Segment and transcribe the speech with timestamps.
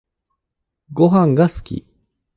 [0.93, 1.85] ごはんが好き